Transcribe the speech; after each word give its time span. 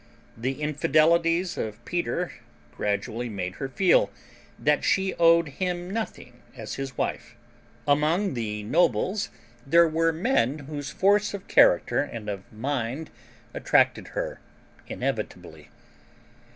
The 0.35 0.59
infidelities 0.63 1.59
of 1.59 1.85
Peter 1.85 2.31
gradually 2.75 3.29
made 3.29 3.57
her 3.57 3.69
feel 3.69 4.09
that 4.57 4.83
she 4.83 5.13
owed 5.19 5.47
him 5.49 5.91
nothing 5.91 6.41
as 6.55 6.73
his 6.73 6.97
wife. 6.97 7.35
Among 7.87 8.33
the 8.33 8.63
nobles 8.63 9.29
there 9.63 9.87
were 9.87 10.11
men 10.11 10.57
whose 10.57 10.89
force 10.89 11.35
of 11.35 11.47
character 11.47 12.01
and 12.01 12.29
of 12.29 12.51
mind 12.51 13.11
attracted 13.53 14.07
her 14.17 14.39
inevitably. 14.87 15.69